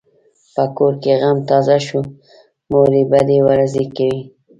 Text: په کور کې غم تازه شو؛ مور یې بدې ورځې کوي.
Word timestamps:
په 0.55 0.63
کور 0.75 0.93
کې 1.03 1.13
غم 1.21 1.37
تازه 1.49 1.77
شو؛ 1.85 1.99
مور 2.69 2.89
یې 2.97 3.03
بدې 3.11 3.39
ورځې 3.49 3.83
کوي. 3.95 4.21